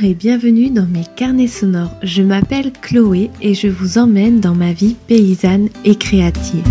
Et 0.00 0.14
bienvenue 0.14 0.70
dans 0.70 0.86
mes 0.86 1.04
carnets 1.16 1.48
sonores. 1.48 1.94
Je 2.04 2.22
m'appelle 2.22 2.70
Chloé 2.72 3.30
et 3.40 3.54
je 3.54 3.66
vous 3.66 3.98
emmène 3.98 4.38
dans 4.38 4.54
ma 4.54 4.72
vie 4.72 4.94
paysanne 5.08 5.70
et 5.84 5.96
créative. 5.96 6.62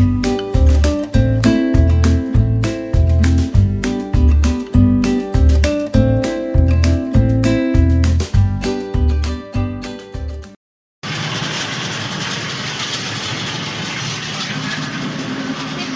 C'est 15.78 15.94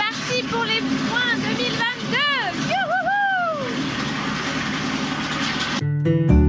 parti 6.13 6.40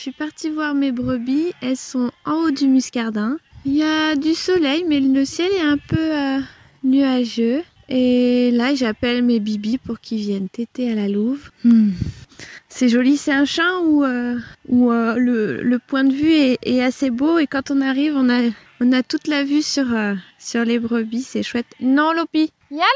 suis 0.00 0.12
partie 0.12 0.48
voir 0.48 0.74
mes 0.74 0.92
brebis. 0.92 1.52
Elles 1.60 1.76
sont 1.76 2.10
en 2.24 2.44
haut 2.44 2.50
du 2.50 2.66
muscardin. 2.66 3.36
Il 3.66 3.74
y 3.74 3.82
a 3.82 4.16
du 4.16 4.34
soleil, 4.34 4.84
mais 4.88 4.98
le 5.00 5.24
ciel 5.26 5.50
est 5.52 5.60
un 5.60 5.76
peu 5.76 5.98
euh, 5.98 6.38
nuageux. 6.82 7.62
Et 7.90 8.50
là, 8.52 8.74
j'appelle 8.74 9.22
mes 9.22 9.40
bibis 9.40 9.76
pour 9.76 10.00
qu'ils 10.00 10.20
viennent 10.20 10.48
téter 10.48 10.90
à 10.90 10.94
la 10.94 11.08
louve. 11.08 11.50
Hmm. 11.64 11.90
C'est 12.68 12.88
joli, 12.88 13.16
c'est 13.16 13.32
un 13.32 13.44
champ 13.44 13.82
où, 13.84 14.04
euh, 14.04 14.38
euh, 14.70 15.14
le, 15.16 15.60
le 15.60 15.78
point 15.78 16.04
de 16.04 16.14
vue 16.14 16.32
est, 16.32 16.80
assez 16.80 17.10
beau 17.10 17.38
et 17.38 17.46
quand 17.46 17.70
on 17.70 17.80
arrive, 17.82 18.14
on 18.16 18.30
a, 18.30 18.48
on 18.80 18.92
a 18.92 19.02
toute 19.02 19.26
la 19.26 19.44
vue 19.44 19.60
sur, 19.60 19.92
euh, 19.92 20.14
sur 20.38 20.64
les 20.64 20.78
brebis, 20.78 21.22
c'est 21.22 21.42
chouette. 21.42 21.66
Non, 21.80 22.12
Lopi 22.12 22.52
Y'a 22.70 22.86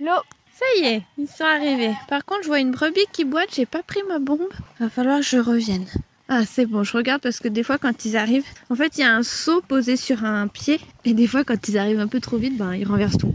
Loulou 0.00 0.10
Lo 0.10 0.22
Ça 0.62 0.80
y 0.82 0.86
est, 0.86 1.02
ils 1.18 1.26
sont 1.28 1.44
arrivés. 1.44 1.92
Par 2.08 2.24
contre, 2.24 2.42
je 2.42 2.48
vois 2.48 2.60
une 2.60 2.70
brebis 2.70 3.06
qui 3.12 3.24
boite, 3.24 3.48
j'ai 3.54 3.66
pas 3.66 3.82
pris 3.82 4.00
ma 4.08 4.18
bombe. 4.20 4.40
Va 4.78 4.88
falloir 4.88 5.18
que 5.18 5.24
je 5.26 5.38
revienne. 5.38 5.86
Ah, 6.28 6.44
c'est 6.46 6.66
bon, 6.66 6.82
je 6.84 6.96
regarde 6.96 7.20
parce 7.20 7.40
que 7.40 7.48
des 7.48 7.62
fois, 7.64 7.78
quand 7.78 8.04
ils 8.04 8.16
arrivent, 8.16 8.44
en 8.70 8.74
fait, 8.76 8.96
il 8.96 9.00
y 9.00 9.04
a 9.04 9.14
un 9.14 9.22
seau 9.24 9.60
posé 9.60 9.96
sur 9.96 10.24
un 10.24 10.46
pied 10.46 10.80
et 11.04 11.14
des 11.14 11.26
fois, 11.26 11.42
quand 11.44 11.68
ils 11.68 11.78
arrivent 11.78 11.98
un 12.00 12.06
peu 12.06 12.20
trop 12.20 12.36
vite, 12.38 12.56
ben, 12.56 12.74
ils 12.74 12.86
renversent 12.86 13.18
tout. 13.18 13.34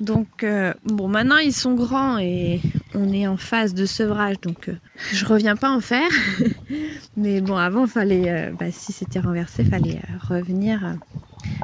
Donc, 0.00 0.44
euh, 0.44 0.72
bon, 0.84 1.08
maintenant 1.08 1.38
ils 1.38 1.52
sont 1.52 1.74
grands 1.74 2.18
et 2.18 2.60
on 2.94 3.12
est 3.12 3.26
en 3.26 3.36
phase 3.36 3.74
de 3.74 3.84
sevrage, 3.84 4.40
donc 4.40 4.68
euh, 4.68 4.74
je 5.12 5.24
reviens 5.24 5.56
pas 5.56 5.70
en 5.70 5.80
faire. 5.80 6.08
Mais 7.16 7.40
bon, 7.40 7.56
avant, 7.56 7.86
fallait, 7.88 8.30
euh, 8.30 8.50
bah, 8.58 8.70
si 8.70 8.92
c'était 8.92 9.18
renversé, 9.18 9.64
fallait 9.64 10.00
revenir, 10.28 10.94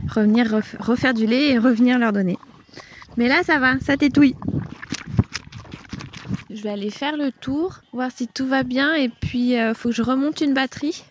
revenir 0.08 0.46
ref- 0.46 0.76
refaire 0.80 1.14
du 1.14 1.26
lait 1.26 1.50
et 1.50 1.58
revenir 1.58 1.98
leur 1.98 2.12
donner. 2.12 2.36
Mais 3.16 3.28
là, 3.28 3.42
ça 3.42 3.58
va, 3.58 3.78
ça 3.80 3.96
tétouille. 3.96 4.34
Je 6.50 6.62
vais 6.62 6.70
aller 6.70 6.90
faire 6.90 7.16
le 7.16 7.32
tour, 7.32 7.80
voir 7.92 8.10
si 8.14 8.28
tout 8.28 8.46
va 8.46 8.62
bien, 8.62 8.94
et 8.94 9.08
puis 9.08 9.58
euh, 9.58 9.74
faut 9.74 9.90
que 9.90 9.94
je 9.94 10.02
remonte 10.02 10.40
une 10.40 10.54
batterie. 10.54 11.04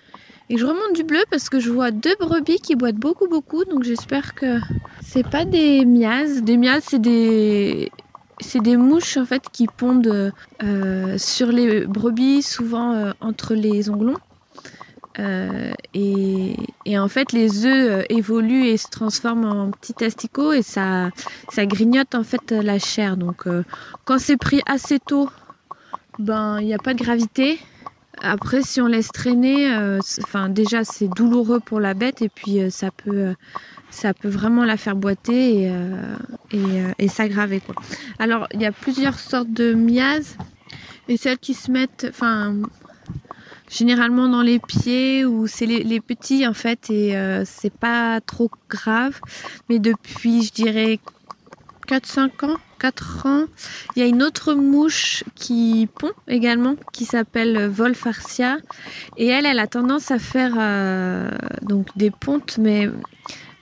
Et 0.50 0.56
que 0.56 0.60
je 0.62 0.66
remonte 0.66 0.94
du 0.94 1.04
bleu 1.04 1.24
parce 1.30 1.50
que 1.50 1.60
je 1.60 1.70
vois 1.70 1.92
deux 1.92 2.16
brebis 2.20 2.60
qui 2.60 2.76
boitent 2.76 2.96
beaucoup, 2.96 3.28
beaucoup, 3.28 3.64
donc 3.66 3.84
j'espère 3.84 4.36
que 4.36 4.60
c'est 5.02 5.28
pas 5.28 5.46
des 5.46 5.86
miasmes. 5.86 6.42
Des 6.42 6.58
miasmes, 6.58 6.88
c'est 6.90 7.02
des 7.02 7.92
c'est 8.40 8.62
des 8.62 8.78
mouches 8.78 9.18
en 9.18 9.26
fait 9.26 9.44
qui 9.52 9.68
pondent 9.68 10.34
euh, 10.64 11.18
sur 11.18 11.48
les 11.48 11.86
brebis, 11.86 12.42
souvent 12.42 12.94
euh, 12.94 13.12
entre 13.22 13.54
les 13.54 13.90
onglons. 13.90 14.18
Euh, 15.20 15.74
et, 15.94 16.56
en 16.98 17.08
fait, 17.08 17.32
les 17.32 17.66
œufs 17.66 17.92
euh, 17.92 18.04
évoluent 18.10 18.66
et 18.66 18.78
se 18.78 18.88
transforment 18.88 19.46
en 19.46 19.72
petits 19.72 20.04
asticots 20.04 20.54
et 20.54 20.62
ça, 20.64 21.10
ça 21.50 21.66
grignote 21.66 22.16
en 22.16 22.24
fait 22.24 22.52
la 22.52 22.80
chair. 22.80 23.18
Donc, 23.18 23.48
euh, 23.48 23.64
quand 24.06 24.20
c'est 24.20 24.38
pris 24.38 24.62
assez 24.66 25.00
tôt, 25.00 25.30
ben 26.20 26.60
il 26.60 26.66
n'y 26.66 26.74
a 26.74 26.80
pas 26.80 26.94
de 26.94 27.04
gravité. 27.04 27.60
Après, 28.22 28.62
si 28.62 28.80
on 28.80 28.88
laisse 28.88 29.10
traîner, 29.10 29.76
déjà 30.50 30.84
c'est 30.84 31.08
douloureux 31.08 31.60
pour 31.60 31.80
la 31.80 31.96
bête 31.96 32.22
et 32.22 32.30
puis 32.30 32.72
ça 32.72 32.92
peut, 32.92 33.34
ça 33.90 34.14
peut 34.14 34.30
vraiment 34.30 34.64
la 34.64 34.78
faire 34.78 34.96
boiter 34.96 35.74
et, 36.52 37.08
s'aggraver. 37.08 37.62
Alors 38.20 38.48
il 38.54 38.62
y 38.62 38.68
a 38.68 38.72
plusieurs 38.72 39.18
sortes 39.18 39.52
de 39.52 39.74
miasmes 39.74 40.42
et 41.10 41.18
celles 41.18 41.40
qui 41.40 41.56
se 41.56 41.72
mettent, 41.72 42.06
enfin 42.08 42.56
généralement 43.70 44.28
dans 44.30 44.42
les 44.42 44.60
pieds 44.60 45.26
ou 45.26 45.48
c'est 45.48 45.66
les, 45.66 46.00
petits 46.02 46.48
en 46.48 46.54
fait 46.54 46.90
et 46.90 47.16
euh, 47.16 47.44
c'est 47.46 47.74
pas 47.74 48.22
trop 48.22 48.50
grave. 48.70 49.20
Mais 49.70 49.80
depuis, 49.80 50.44
je 50.44 50.52
dirais 50.54 51.00
4-5 51.88 52.46
ans, 52.46 52.58
4 52.80 53.26
ans, 53.26 53.46
il 53.96 54.02
y 54.02 54.06
a 54.06 54.08
une 54.08 54.24
autre 54.24 54.54
mouche 54.54 55.24
qui 55.36 55.88
pond 56.00 56.12
également 56.28 56.76
qui 56.92 57.06
s'appelle 57.06 57.68
Volfarcia 57.68 58.58
et 59.18 59.28
elle, 59.28 59.46
elle 59.46 59.60
a 59.60 59.68
tendance 59.68 60.12
à 60.12 60.20
faire 60.20 60.54
euh, 60.58 61.30
donc 61.62 61.88
des 61.98 62.12
pontes 62.12 62.58
mais 62.58 62.90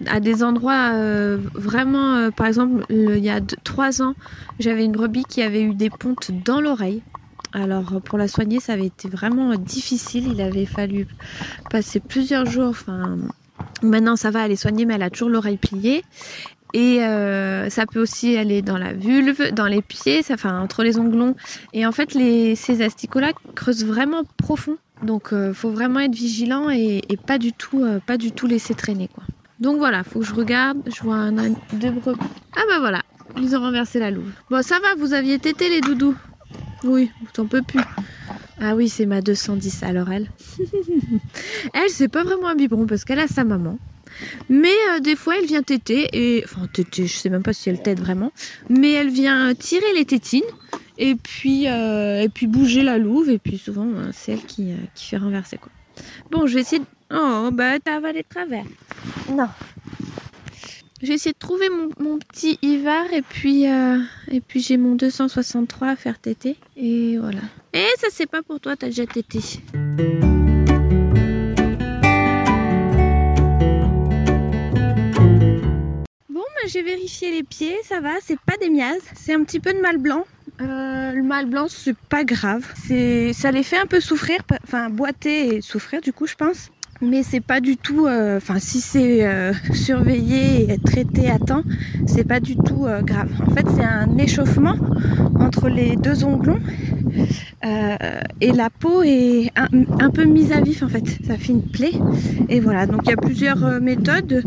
à 0.08 0.20
des 0.20 0.44
endroits 0.44 0.94
euh, 0.94 1.38
vraiment, 1.54 2.32
par 2.32 2.48
exemple, 2.48 2.86
le- 2.90 3.18
il 3.18 3.24
y 3.24 3.30
a 3.30 3.40
3 3.64 4.02
ans, 4.02 4.16
j'avais 4.60 4.84
une 4.86 4.94
brebis 4.94 5.26
qui 5.26 5.42
avait 5.44 5.62
eu 5.62 5.76
des 5.76 5.92
pontes 5.92 6.32
dans 6.44 6.60
l'oreille. 6.60 7.04
Alors 7.54 7.94
euh, 7.94 8.00
pour 8.00 8.18
la 8.18 8.28
soigner, 8.28 8.60
ça 8.60 8.74
avait 8.74 8.88
été 8.88 9.10
vraiment 9.10 9.52
euh, 9.52 9.58
difficile. 9.58 10.28
Il 10.32 10.42
avait 10.42 10.66
fallu 10.66 11.08
passer 11.70 12.00
plusieurs 12.00 12.46
jours. 12.46 12.70
Enfin, 12.70 13.18
maintenant 13.82 14.16
ça 14.16 14.32
va, 14.32 14.46
elle 14.46 14.52
est 14.52 14.56
soignée, 14.56 14.86
mais 14.86 14.96
elle 14.96 15.04
a 15.04 15.10
toujours 15.10 15.30
l'oreille 15.30 15.58
pliée. 15.58 16.04
Et 16.74 17.04
euh, 17.04 17.70
ça 17.70 17.86
peut 17.86 18.02
aussi 18.02 18.38
aller 18.38 18.62
dans 18.62 18.78
la 18.78 18.94
vulve, 18.94 19.52
dans 19.54 19.68
les 19.68 19.82
pieds, 19.82 20.22
enfin 20.32 20.62
entre 20.62 20.84
les 20.84 20.98
onglons. 20.98 21.36
Et 21.74 21.86
en 21.86 21.92
fait, 21.92 22.12
ces 22.12 22.82
asticots-là 22.82 23.34
creusent 23.56 23.86
vraiment 23.86 24.24
profond. 24.38 24.78
Donc, 25.04 25.30
il 25.34 25.54
faut 25.54 25.72
vraiment 25.72 26.00
être 26.00 26.14
vigilant 26.14 26.70
et, 26.70 27.02
pas 27.26 27.40
du 27.40 27.52
tout, 27.54 27.84
euh, 27.84 28.00
laisser 28.48 28.74
traîner, 28.74 29.10
quoi. 29.14 29.24
Donc 29.60 29.78
voilà, 29.78 30.04
faut 30.04 30.20
que 30.20 30.26
je 30.26 30.34
regarde. 30.34 30.80
Je 30.88 31.04
vois 31.04 31.16
un, 31.16 31.50
deux 31.74 31.92
brebis. 31.92 32.20
Ah 32.56 32.62
bah 32.68 32.80
voilà, 32.80 33.02
ils 33.38 33.56
ont 33.56 33.60
renversé 33.60 34.00
la 34.00 34.10
louve. 34.10 34.32
Bon, 34.50 34.64
ça 34.64 34.80
va, 34.80 34.96
vous 34.98 35.14
aviez 35.14 35.38
tété 35.38 35.70
les 35.70 35.82
doudous? 35.82 36.16
Oui, 36.84 37.12
t'en 37.34 37.46
peux 37.46 37.62
plus. 37.62 37.82
Ah 38.60 38.76
oui, 38.76 38.90
c'est 38.90 39.06
ma 39.06 39.22
210. 39.22 39.84
Alors 39.84 40.12
elle, 40.12 40.30
elle 41.74 41.90
c'est 41.90 42.08
pas 42.08 42.24
vraiment 42.24 42.48
un 42.48 42.56
biberon 42.56 42.86
parce 42.86 43.06
qu'elle 43.06 43.20
a 43.20 43.28
sa 43.28 43.44
maman. 43.44 43.78
Mais 44.50 44.74
euh, 44.90 45.00
des 45.00 45.16
fois, 45.16 45.38
elle 45.40 45.46
vient 45.46 45.64
téter 45.64 46.10
et 46.14 46.44
enfin 46.44 46.68
téter, 46.72 47.08
je 47.08 47.16
sais 47.16 47.30
même 47.30 47.44
pas 47.44 47.54
si 47.54 47.70
elle 47.70 47.82
tète 47.82 48.00
vraiment, 48.00 48.32
mais 48.70 48.92
elle 48.92 49.10
vient 49.10 49.54
tirer 49.56 49.94
les 49.96 50.06
tétines 50.06 50.42
et 50.98 51.16
puis 51.16 51.68
euh, 51.68 52.22
et 52.22 52.30
puis 52.30 52.48
bouger 52.48 52.84
la 52.84 52.98
louve 52.98 53.30
et 53.30 53.40
puis 53.40 53.58
souvent 53.58 53.88
euh, 53.88 54.12
c'est 54.14 54.34
elle 54.34 54.44
qui, 54.44 54.72
euh, 54.72 54.76
qui 54.94 55.08
fait 55.08 55.18
renverser 55.18 55.58
quoi. 55.58 55.72
Bon, 56.30 56.48
je 56.48 56.56
vais 56.56 56.62
essayer. 56.62 56.80
De... 56.80 56.86
Oh 57.14 57.50
bah 57.52 57.80
t'as 57.84 57.98
avalé 57.98 58.22
de 58.22 58.28
travers. 58.28 58.66
Non. 59.30 59.48
Je 61.02 61.08
vais 61.08 61.16
essayer 61.16 61.34
de 61.34 61.40
trouver 61.40 61.68
mon, 62.00 62.20
petit 62.20 62.60
Ivar 62.62 63.12
et 63.12 63.24
puis 63.24 63.68
euh, 63.68 63.98
j'ai 64.54 64.78
mon 64.78 64.94
263 64.94 65.88
à 65.88 65.96
faire 65.96 66.20
téter 66.20 66.58
et 66.78 67.18
voilà. 67.18 67.40
Et 67.74 67.88
ça 67.98 68.08
c'est 68.12 68.28
pas 68.28 68.44
pour 68.44 68.60
toi, 68.60 68.76
t'as 68.76 68.86
déjà 68.86 69.08
tété. 69.08 69.40
Bon, 76.30 76.44
bah, 76.44 76.68
j'ai 76.68 76.84
vérifié 76.84 77.32
les 77.32 77.44
pieds, 77.44 77.78
ça 77.84 78.00
va, 78.00 78.12
c'est 78.22 78.40
pas 78.40 78.58
des 78.58 78.70
miasmes, 78.70 79.00
c'est 79.16 79.34
un 79.34 79.44
petit 79.44 79.60
peu 79.60 79.74
de 79.74 79.80
mal 79.80 79.98
blanc. 79.98 80.24
Euh, 80.62 81.14
le 81.14 81.24
mal 81.24 81.48
blanc, 81.48 81.66
c'est 81.68 81.98
pas 81.98 82.24
grave. 82.24 82.64
Ça 82.76 83.52
les 83.52 83.64
fait 83.64 83.80
un 83.80 83.88
peu 83.88 84.02
souffrir, 84.02 84.42
enfin 84.64 84.92
boiter 84.92 85.56
et 85.56 85.62
souffrir 85.62 86.02
du 86.02 86.14
coup, 86.14 86.28
je 86.28 86.36
pense. 86.36 86.70
Mais 87.02 87.24
c'est 87.24 87.42
pas 87.42 87.60
du 87.60 87.78
tout, 87.78 88.06
euh, 88.06 88.38
enfin 88.38 88.60
si 88.60 88.80
c'est 88.80 89.26
euh, 89.26 89.54
surveillé 89.74 90.72
et 90.72 90.78
traité 90.78 91.30
à 91.32 91.40
temps, 91.40 91.64
c'est 92.06 92.24
pas 92.24 92.40
du 92.40 92.56
tout 92.56 92.86
euh, 92.86 93.02
grave. 93.02 93.30
En 93.46 93.52
fait, 93.52 93.66
c'est 93.76 93.84
un 93.84 94.18
échauffement 94.18 94.76
entre 95.40 95.68
les 95.68 95.96
deux 95.96 96.24
onglons 96.24 96.60
euh, 97.66 97.96
et 98.40 98.52
la 98.52 98.70
peau 98.70 99.04
est 99.04 99.52
un, 99.56 99.68
un 100.00 100.10
peu 100.10 100.26
mise 100.26 100.52
à 100.52 100.62
vif 100.62 100.84
en 100.84 100.88
fait. 100.90 101.04
Ça 101.26 101.38
fait 101.38 101.54
une 101.54 101.64
plaie 101.64 101.94
et 102.50 102.60
voilà. 102.60 102.86
Donc 102.86 103.02
il 103.06 103.10
y 103.10 103.14
a 103.14 103.18
plusieurs 103.18 103.64
euh, 103.66 103.80
méthodes. 103.80 104.44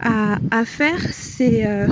À, 0.00 0.64
faire, 0.64 1.00
c'est 1.12 1.66
euh, 1.66 1.86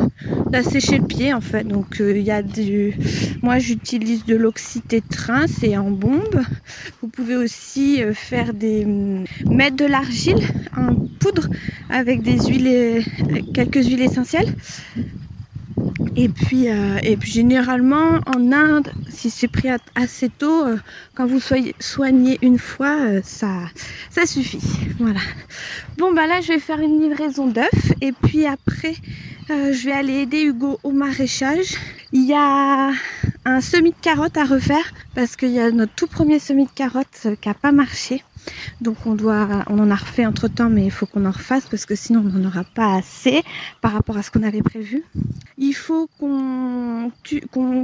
d'assécher 0.50 0.98
le 0.98 1.06
pied 1.06 1.32
en 1.32 1.40
fait. 1.40 1.64
Donc 1.64 2.00
euh, 2.00 2.16
il 2.16 2.22
y 2.22 2.30
a 2.30 2.42
du, 2.42 2.94
moi 3.42 3.58
j'utilise 3.58 4.24
de 4.24 4.36
l'oxytétrin, 4.36 5.46
c'est 5.46 5.76
en 5.76 5.90
bombe. 5.90 6.42
Vous 7.02 7.08
pouvez 7.08 7.36
aussi 7.36 8.02
euh, 8.02 8.14
faire 8.14 8.54
des 8.54 8.84
mettre 9.48 9.76
de 9.76 9.84
l'argile 9.86 10.38
en 10.76 10.94
poudre 11.20 11.48
avec 11.90 12.22
des 12.22 12.38
huiles, 12.46 12.68
euh, 12.68 13.02
quelques 13.54 13.84
huiles 13.86 14.02
essentielles. 14.02 14.54
Et 16.14 16.28
puis, 16.28 16.68
euh, 16.68 16.98
et 17.02 17.16
puis 17.16 17.30
généralement 17.30 18.20
en 18.26 18.52
Inde, 18.52 18.92
si 19.08 19.30
c'est 19.30 19.48
pris 19.48 19.68
assez 19.94 20.28
tôt, 20.28 20.64
euh, 20.64 20.76
quand 21.14 21.26
vous 21.26 21.40
soyez 21.40 21.74
soigné 21.80 22.38
une 22.42 22.58
fois, 22.58 22.98
euh, 23.00 23.20
ça, 23.24 23.48
ça 24.10 24.26
suffit. 24.26 24.60
Voilà. 24.98 25.20
Bon 25.98 26.12
bah 26.12 26.26
là 26.26 26.40
je 26.40 26.48
vais 26.48 26.58
faire 26.58 26.80
une 26.80 27.00
livraison 27.00 27.46
d'œufs 27.46 27.92
et 28.00 28.12
puis 28.12 28.46
après 28.46 28.94
je 29.48 29.84
vais 29.84 29.92
aller 29.92 30.14
aider 30.22 30.42
Hugo 30.42 30.80
au 30.82 30.90
maraîchage. 30.90 31.76
Il 32.12 32.24
y 32.24 32.34
a 32.34 32.90
un 33.44 33.60
semis 33.60 33.90
de 33.90 33.96
carottes 34.02 34.36
à 34.36 34.44
refaire 34.44 34.92
parce 35.14 35.36
qu'il 35.36 35.50
y 35.50 35.60
a 35.60 35.70
notre 35.70 35.94
tout 35.94 36.06
premier 36.06 36.38
semis 36.38 36.64
de 36.64 36.70
carottes 36.70 37.28
qui 37.40 37.48
n'a 37.48 37.54
pas 37.54 37.72
marché. 37.72 38.22
Donc 38.80 38.96
on 39.06 39.14
doit, 39.14 39.64
on 39.68 39.78
en 39.78 39.90
a 39.90 39.94
refait 39.94 40.26
entre 40.26 40.48
temps, 40.48 40.70
mais 40.70 40.84
il 40.84 40.90
faut 40.90 41.06
qu'on 41.06 41.24
en 41.24 41.30
refasse 41.30 41.66
parce 41.66 41.86
que 41.86 41.94
sinon 41.94 42.20
on 42.20 42.38
n'en 42.38 42.48
aura 42.48 42.64
pas 42.64 42.94
assez 42.94 43.42
par 43.80 43.92
rapport 43.92 44.16
à 44.16 44.22
ce 44.22 44.30
qu'on 44.30 44.42
avait 44.42 44.62
prévu. 44.62 45.04
Il 45.58 45.72
faut 45.72 46.08
qu'on 46.18 47.10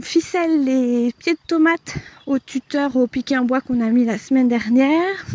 ficelle 0.02 0.64
les 0.64 1.12
pieds 1.18 1.34
de 1.34 1.46
tomates 1.46 1.96
au 2.26 2.38
tuteur 2.38 2.96
au 2.96 3.06
piquet 3.06 3.36
en 3.38 3.44
bois 3.44 3.60
qu'on 3.60 3.80
a 3.80 3.88
mis 3.88 4.04
la 4.04 4.18
semaine 4.18 4.48
dernière. 4.48 5.26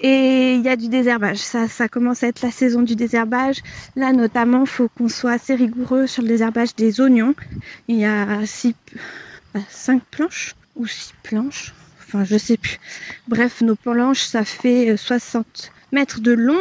Et 0.00 0.54
il 0.54 0.62
y 0.62 0.68
a 0.68 0.76
du 0.76 0.88
désherbage. 0.88 1.38
Ça, 1.38 1.68
ça 1.68 1.88
commence 1.88 2.22
à 2.22 2.28
être 2.28 2.42
la 2.42 2.50
saison 2.50 2.82
du 2.82 2.96
désherbage. 2.96 3.62
Là, 3.96 4.12
notamment, 4.12 4.60
il 4.60 4.66
faut 4.66 4.88
qu'on 4.88 5.08
soit 5.08 5.32
assez 5.32 5.54
rigoureux 5.54 6.06
sur 6.06 6.22
le 6.22 6.28
désherbage 6.28 6.74
des 6.74 7.00
oignons. 7.00 7.34
Il 7.88 7.96
y 7.96 8.04
a 8.04 8.44
six, 8.44 8.74
bah, 9.54 9.60
cinq 9.70 10.02
planches 10.10 10.54
ou 10.76 10.86
six 10.86 11.14
planches. 11.22 11.72
Enfin, 12.06 12.24
je 12.24 12.38
sais 12.38 12.56
plus. 12.56 12.78
Bref, 13.28 13.60
nos 13.62 13.76
planches, 13.76 14.24
ça 14.24 14.44
fait 14.44 14.96
60 14.96 15.72
mètres 15.92 16.20
de 16.20 16.32
long 16.32 16.54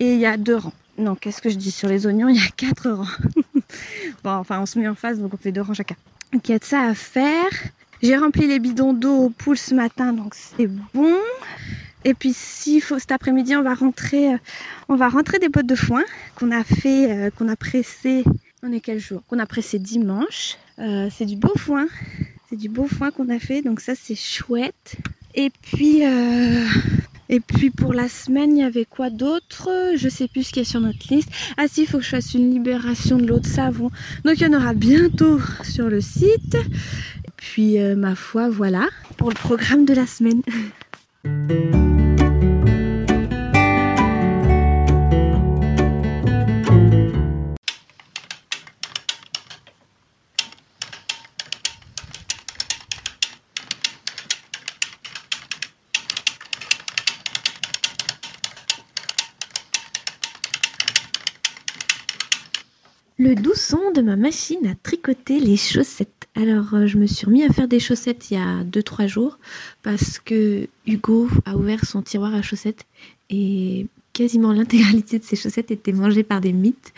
et 0.00 0.14
il 0.14 0.20
y 0.20 0.26
a 0.26 0.36
deux 0.36 0.56
rangs. 0.56 0.72
Non, 0.98 1.14
qu'est-ce 1.14 1.40
que 1.40 1.48
je 1.48 1.56
dis 1.56 1.70
sur 1.70 1.88
les 1.88 2.06
oignons? 2.06 2.28
Il 2.30 2.36
y 2.36 2.44
a 2.44 2.50
quatre 2.56 2.90
rangs. 2.90 3.06
bon, 4.24 4.30
enfin, 4.30 4.60
on 4.60 4.66
se 4.66 4.78
met 4.78 4.88
en 4.88 4.94
face, 4.94 5.18
donc 5.18 5.32
on 5.34 5.36
fait 5.36 5.52
deux 5.52 5.62
rangs 5.62 5.74
chacun. 5.74 5.96
Donc, 6.32 6.48
il 6.48 6.52
y 6.52 6.54
a 6.54 6.58
de 6.58 6.64
ça 6.64 6.82
à 6.82 6.94
faire. 6.94 7.50
J'ai 8.02 8.16
rempli 8.16 8.46
les 8.46 8.58
bidons 8.58 8.94
d'eau 8.94 9.14
au 9.14 9.30
poule 9.30 9.58
ce 9.58 9.74
matin, 9.74 10.12
donc 10.12 10.34
c'est 10.34 10.66
bon. 10.66 11.16
Et 12.04 12.14
puis 12.14 12.34
faut 12.80 12.98
cet 12.98 13.12
après-midi, 13.12 13.54
on 13.54 13.62
va 13.62 13.74
rentrer, 13.74 14.34
euh, 14.34 15.38
des 15.40 15.48
bottes 15.48 15.66
de 15.66 15.74
foin 15.74 16.02
qu'on 16.34 16.50
a 16.50 16.64
fait, 16.64 17.10
euh, 17.10 17.30
qu'on 17.30 17.48
a 17.48 17.54
pressé. 17.54 18.24
On 18.62 18.72
est 18.72 18.80
quel 18.80 18.98
jour? 18.98 19.22
Qu'on 19.28 19.38
a 19.38 19.46
pressé 19.46 19.78
dimanche. 19.78 20.56
Euh, 20.78 21.08
c'est 21.16 21.26
du 21.26 21.36
beau 21.36 21.52
foin. 21.56 21.86
C'est 22.52 22.58
du 22.58 22.68
beau 22.68 22.86
foin 22.86 23.10
qu'on 23.10 23.30
a 23.30 23.38
fait, 23.38 23.62
donc 23.62 23.80
ça 23.80 23.94
c'est 23.94 24.14
chouette. 24.14 24.96
Et 25.34 25.50
puis, 25.62 26.02
et 27.30 27.40
puis 27.40 27.70
pour 27.70 27.94
la 27.94 28.10
semaine, 28.10 28.54
il 28.54 28.60
y 28.60 28.62
avait 28.62 28.84
quoi 28.84 29.08
d'autre? 29.08 29.70
Je 29.96 30.06
sais 30.10 30.28
plus 30.28 30.42
ce 30.42 30.52
qu'il 30.52 30.62
y 30.62 30.66
a 30.66 30.68
sur 30.68 30.80
notre 30.80 30.98
liste. 31.08 31.30
Ah 31.56 31.64
si, 31.66 31.84
il 31.84 31.86
faut 31.86 31.96
que 31.96 32.04
je 32.04 32.10
fasse 32.10 32.34
une 32.34 32.50
libération 32.50 33.16
de 33.16 33.26
l'eau 33.26 33.40
de 33.40 33.46
savon. 33.46 33.90
Donc 34.26 34.38
il 34.38 34.42
y 34.42 34.46
en 34.46 34.52
aura 34.52 34.74
bientôt 34.74 35.40
sur 35.62 35.88
le 35.88 36.02
site. 36.02 36.56
Et 37.24 37.30
puis 37.36 37.78
ma 37.96 38.14
foi, 38.14 38.50
voilà 38.50 38.86
pour 39.16 39.30
le 39.30 39.34
programme 39.34 39.86
de 39.86 39.94
la 39.94 40.06
semaine. 40.06 40.42
Le 63.24 63.36
doux 63.36 63.54
son 63.54 63.92
de 63.94 64.02
ma 64.02 64.16
machine 64.16 64.66
à 64.66 64.74
tricoter 64.74 65.38
les 65.38 65.56
chaussettes. 65.56 66.26
Alors, 66.34 66.74
euh, 66.74 66.88
je 66.88 66.98
me 66.98 67.06
suis 67.06 67.24
remis 67.24 67.44
à 67.44 67.52
faire 67.52 67.68
des 67.68 67.78
chaussettes 67.78 68.32
il 68.32 68.34
y 68.34 68.36
a 68.36 68.64
2-3 68.64 69.06
jours 69.06 69.38
parce 69.84 70.18
que 70.18 70.66
Hugo 70.88 71.28
a 71.44 71.56
ouvert 71.56 71.84
son 71.84 72.02
tiroir 72.02 72.34
à 72.34 72.42
chaussettes 72.42 72.84
et 73.30 73.86
quasiment 74.12 74.52
l'intégralité 74.52 75.20
de 75.20 75.24
ses 75.24 75.36
chaussettes 75.36 75.70
était 75.70 75.92
mangée 75.92 76.24
par 76.24 76.40
des 76.40 76.52
mythes. 76.52 76.92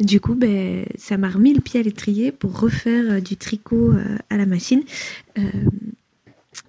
Du 0.00 0.18
coup, 0.18 0.34
ben, 0.34 0.84
ça 0.98 1.16
m'a 1.16 1.30
remis 1.30 1.54
le 1.54 1.60
pied 1.60 1.78
à 1.78 1.84
l'étrier 1.84 2.32
pour 2.32 2.58
refaire 2.58 3.04
euh, 3.08 3.20
du 3.20 3.36
tricot 3.36 3.92
euh, 3.92 4.18
à 4.30 4.38
la 4.38 4.46
machine 4.46 4.82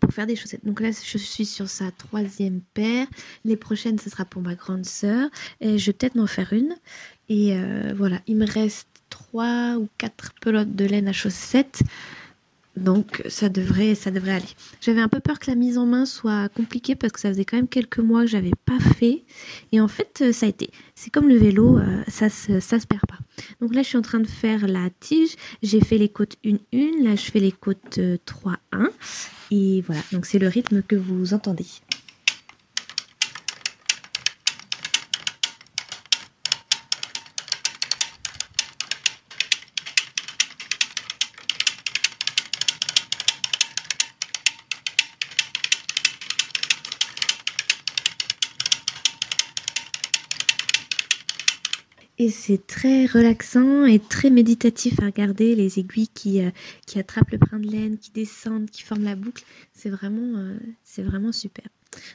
pour 0.04 0.14
faire 0.14 0.28
des 0.28 0.36
chaussettes. 0.36 0.66
Donc 0.66 0.82
là, 0.82 0.90
je 0.92 1.18
suis 1.18 1.46
sur 1.46 1.70
sa 1.70 1.92
troisième 1.92 2.62
paire. 2.74 3.08
Les 3.46 3.56
prochaines, 3.56 4.00
ce 4.00 4.10
sera 4.10 4.26
pour 4.26 4.42
ma 4.42 4.56
grande 4.56 4.86
sœur. 4.86 5.30
Et 5.62 5.78
je 5.78 5.86
vais 5.88 5.94
peut-être 5.94 6.16
m'en 6.16 6.28
faire 6.28 6.52
une. 6.52 6.76
Et 7.30 7.56
euh, 7.56 7.94
voilà, 7.96 8.20
il 8.28 8.38
me 8.38 8.46
reste 8.46 8.88
trois 9.10 9.78
ou 9.78 9.88
quatre 9.98 10.34
pelotes 10.42 10.76
de 10.76 10.86
laine 10.86 11.08
à 11.08 11.14
chaussettes. 11.14 11.84
Donc 12.76 13.22
ça 13.30 13.50
devrait, 13.50 13.94
ça 13.94 14.10
devrait 14.10 14.32
aller. 14.32 14.50
J'avais 14.82 15.02
un 15.02 15.08
peu 15.08 15.20
peur 15.20 15.38
que 15.38 15.50
la 15.52 15.56
mise 15.56 15.78
en 15.78 15.86
main 15.86 16.06
soit 16.06 16.50
compliquée 16.50 16.96
parce 16.96 17.14
que 17.14 17.20
ça 17.20 17.30
faisait 17.30 17.46
quand 17.46 17.58
même 17.58 17.68
quelques 17.68 18.00
mois 18.00 18.22
que 18.22 18.28
j'avais 18.28 18.54
pas 18.66 18.80
fait. 18.80 19.24
Et 19.72 19.80
en 19.80 19.88
fait, 19.88 20.22
euh, 20.22 20.32
ça 20.32 20.48
a 20.48 20.50
été. 20.50 20.72
C'est 20.96 21.12
comme 21.12 21.30
le 21.30 21.38
vélo, 21.38 21.78
euh, 21.78 22.04
ça 22.08 22.30
se, 22.30 22.60
ça 22.60 22.80
se 22.80 22.88
perd 22.88 23.06
pas. 23.08 23.20
Donc 23.62 23.76
là, 23.76 23.84
je 23.84 23.90
suis 23.90 23.98
en 23.98 24.02
train 24.02 24.20
de 24.20 24.28
faire 24.28 24.68
la 24.68 24.90
tige. 25.00 25.36
J'ai 25.62 25.82
fait 25.82 26.00
les 26.00 26.10
côtes 26.10 26.36
1-1. 26.44 26.58
Là, 27.04 27.16
je 27.16 27.32
fais 27.32 27.40
les 27.40 27.52
côtes 27.52 28.00
3-1. 28.00 28.90
Et 29.52 29.82
voilà, 29.82 30.02
donc 30.12 30.26
c'est 30.26 30.40
le 30.40 30.48
rythme 30.48 30.82
que 30.82 30.96
vous 30.96 31.36
entendez. 31.36 31.68
Et 52.24 52.30
c'est 52.30 52.66
très 52.68 53.06
relaxant 53.06 53.86
et 53.86 54.00
très 54.00 54.30
méditatif 54.30 54.98
à 55.02 55.08
regarder 55.08 55.56
les 55.56 55.78
aiguilles 55.78 56.08
qui, 56.08 56.42
euh, 56.42 56.52
qui 56.88 56.98
attrapent 56.98 57.32
le 57.32 57.38
brin 57.38 57.60
de 57.60 57.70
laine, 57.70 57.98
qui 57.98 58.12
descendent, 58.12 58.70
qui 58.70 58.82
forment 58.82 59.04
la 59.04 59.18
boucle. 59.18 59.44
C'est 59.74 59.90
vraiment, 59.90 60.38
euh, 60.38 61.32
super. 61.34 61.66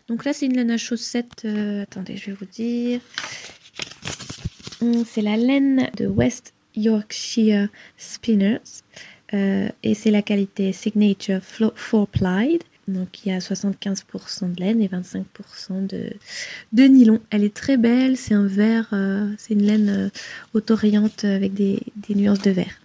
Donc 0.08 0.24
là, 0.24 0.32
c'est 0.32 0.46
une 0.46 0.56
laine 0.56 0.70
à 0.70 0.78
chaussettes. 0.78 1.42
Euh, 1.44 1.82
attendez, 1.82 2.16
je 2.16 2.30
vais 2.30 2.36
vous 2.40 2.46
dire. 2.46 3.02
C'est 5.04 5.20
la 5.20 5.36
laine 5.36 5.90
de 5.98 6.06
West 6.06 6.54
Yorkshire 6.74 7.68
Spinners. 7.98 8.80
et 9.34 9.94
c'est 9.94 10.10
la 10.10 10.22
qualité 10.22 10.72
Signature 10.72 11.42
4 11.58 12.06
Plied. 12.06 12.62
Donc 12.88 13.24
il 13.24 13.30
y 13.30 13.32
a 13.32 13.38
75% 13.38 14.54
de 14.54 14.60
laine 14.60 14.80
et 14.80 14.88
25% 14.88 15.86
de, 15.86 16.12
de 16.72 16.82
nylon. 16.84 17.20
Elle 17.30 17.44
est 17.44 17.54
très 17.54 17.76
belle, 17.76 18.16
c'est 18.16 18.34
un 18.34 18.46
vert, 18.46 18.88
euh, 18.92 19.28
c'est 19.36 19.54
une 19.54 19.62
laine 19.62 19.88
euh, 19.88 20.08
autoriente 20.54 21.24
avec 21.24 21.54
des, 21.54 21.80
des 21.96 22.14
nuances 22.14 22.42
de 22.42 22.50
vert. 22.50 22.80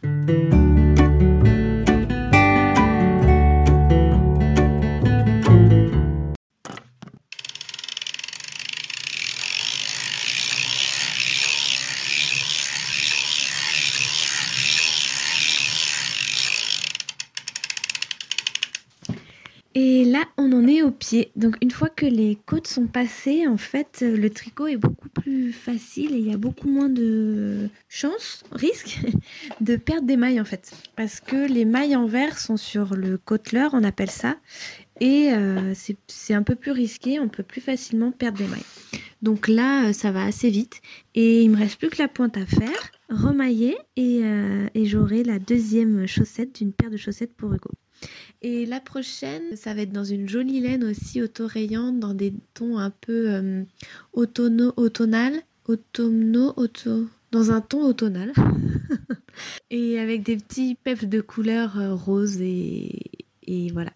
Donc 21.36 21.58
une 21.62 21.72
fois 21.72 21.90
que 21.90 22.06
les 22.06 22.38
côtes 22.46 22.68
sont 22.68 22.88
passées, 22.88 23.48
en 23.48 23.58
fait, 23.58 24.04
le 24.08 24.30
tricot 24.30 24.68
est 24.68 24.78
beaucoup 24.78 25.10
plus 25.10 25.52
facile 25.52 26.14
et 26.14 26.18
il 26.18 26.28
y 26.28 26.34
a 26.34 26.38
beaucoup 26.38 26.68
moins 26.68 26.90
de 26.90 27.70
chances, 27.88 28.44
risque, 28.52 29.00
de 29.62 29.76
perdre 29.76 30.08
des 30.08 30.18
mailles 30.18 30.42
en 30.42 30.46
fait. 30.46 30.72
Parce 30.96 31.20
que 31.20 31.48
les 31.48 31.66
mailles 31.66 31.96
en 31.96 32.06
verre 32.06 32.40
sont 32.40 32.58
sur 32.58 32.96
le 32.96 33.18
côteleur, 33.18 33.72
on 33.74 33.84
appelle 33.84 34.10
ça. 34.10 34.38
Et 35.00 35.34
euh, 35.34 35.74
c'est 36.08 36.34
un 36.34 36.44
peu 36.44 36.56
plus 36.56 36.72
risqué, 36.72 37.20
on 37.20 37.28
peut 37.28 37.44
plus 37.44 37.62
facilement 37.62 38.12
perdre 38.12 38.38
des 38.38 38.48
mailles. 38.48 38.62
Donc 39.22 39.48
là, 39.48 39.92
ça 39.94 40.12
va 40.12 40.24
assez 40.24 40.50
vite. 40.50 40.82
Et 41.16 41.44
il 41.44 41.50
me 41.50 41.58
reste 41.58 41.78
plus 41.78 41.90
que 41.90 42.02
la 42.02 42.08
pointe 42.08 42.38
à 42.38 42.46
faire, 42.46 42.92
remailler 43.10 43.78
et, 43.96 44.22
euh, 44.24 44.68
et 44.74 44.86
j'aurai 44.86 45.24
la 45.24 45.40
deuxième 45.40 46.08
chaussette 46.08 46.56
d'une 46.56 46.74
paire 46.74 46.90
de 46.90 46.98
chaussettes 46.98 47.34
pour 47.34 47.54
Hugo. 47.54 47.72
Et 48.46 48.66
la 48.66 48.82
prochaine, 48.82 49.56
ça 49.56 49.74
va 49.74 49.84
être 49.84 49.94
dans 49.94 50.04
une 50.04 50.28
jolie 50.28 50.60
laine 50.60 50.84
aussi 50.84 51.22
auto-rayante, 51.22 52.00
dans 52.00 52.14
des 52.14 52.34
tons 52.54 52.78
un 52.78 52.90
peu 52.90 53.32
euh, 53.32 53.64
automnal, 54.12 55.42
automno, 55.66 56.54
auto, 56.58 57.08
dans 57.32 57.52
un 57.52 57.62
ton 57.62 57.86
automnal. 57.86 58.34
et 59.72 59.98
avec 59.98 60.24
des 60.24 60.36
petits 60.36 60.76
peps 60.76 61.06
de 61.06 61.22
couleur 61.22 61.80
euh, 61.80 61.96
rose 61.96 62.42
et, 62.42 63.12
et 63.48 63.72
voilà. 63.72 63.92